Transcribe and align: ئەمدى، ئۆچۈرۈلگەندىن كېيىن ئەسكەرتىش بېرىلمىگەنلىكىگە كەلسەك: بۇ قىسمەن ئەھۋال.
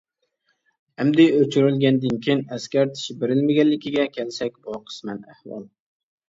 ئەمدى، 1.03 1.27
ئۆچۈرۈلگەندىن 1.33 2.15
كېيىن 2.27 2.41
ئەسكەرتىش 2.55 3.03
بېرىلمىگەنلىكىگە 3.21 4.07
كەلسەك: 4.17 4.57
بۇ 4.65 4.81
قىسمەن 4.89 5.23
ئەھۋال. 5.37 5.71